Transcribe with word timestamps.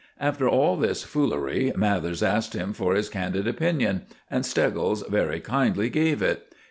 After 0.19 0.49
all 0.49 0.77
this 0.77 1.03
foolery 1.03 1.71
Mathers 1.75 2.23
asked 2.23 2.53
him 2.55 2.73
for 2.73 2.95
his 2.95 3.07
candid 3.07 3.47
opinion, 3.47 4.07
and 4.31 4.43
Steggles 4.43 5.03
very 5.07 5.39
kindly 5.39 5.91
gave 5.91 6.23
it. 6.23 6.51